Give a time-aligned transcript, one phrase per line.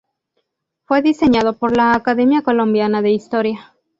[0.85, 3.71] Fue diseñado por la Academia Colombiana de Historia.